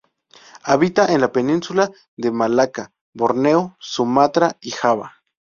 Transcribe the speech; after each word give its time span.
Habita 0.63 1.13
en 1.13 1.21
la 1.21 1.31
Península 1.31 1.91
de 2.17 2.31
Malaca, 2.31 2.91
Borneo, 3.13 3.77
Sumatra 3.79 4.57
y 4.59 4.71
Java. 4.71 5.17